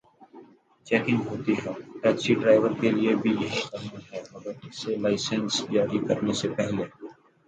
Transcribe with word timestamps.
Checking 0.87 1.21
ہوتی 1.27 1.53
ہے۔ 1.55 1.71
Taxi 2.01 2.31
driver 2.39 2.71
کے 2.81 2.89
لیے 2.91 3.11
بھی 3.21 3.31
یہی 3.33 3.61
قانون 3.69 4.01
ہے 4.09 4.19
مگر 4.31 4.53
اسے 4.67 4.91
لائسنس 5.03 5.53
جاری 5.73 5.99
کرنے 6.07 6.33
سے 6.39 6.47
پہل 6.55 6.75